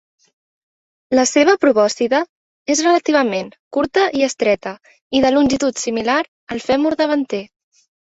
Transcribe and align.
La 1.19 1.25
seva 1.31 1.55
probòscide 1.65 2.23
és 2.75 2.83
relativament 2.87 3.53
curta 3.79 4.09
i 4.23 4.27
estreta 4.31 4.75
i 5.21 5.25
de 5.29 5.35
longitud 5.39 5.87
similar 5.87 6.21
al 6.57 6.69
fèmur 6.69 6.99
davanter. 7.07 7.47